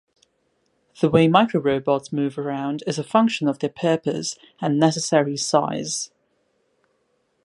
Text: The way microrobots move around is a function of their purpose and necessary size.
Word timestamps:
The 0.99 1.11
way 1.11 1.27
microrobots 1.27 2.11
move 2.11 2.39
around 2.39 2.83
is 2.87 2.97
a 2.97 3.03
function 3.03 3.47
of 3.47 3.59
their 3.59 3.69
purpose 3.69 4.35
and 4.59 4.79
necessary 4.79 5.37
size. 5.37 6.09